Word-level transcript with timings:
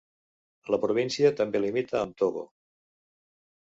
La 0.75 0.79
província 0.85 1.33
també 1.43 1.63
limita 1.63 2.03
amb 2.03 2.19
Togo. 2.25 2.47